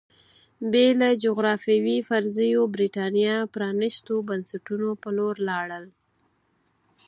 بې 0.71 0.87
له 1.01 1.09
جغرافیوي 1.23 1.97
فرضیو 2.09 2.61
برېټانیا 2.75 3.35
پرانېستو 3.53 4.13
بنسټونو 4.29 4.89
په 5.01 5.09
لور 5.17 5.35
لاړل 5.49 5.85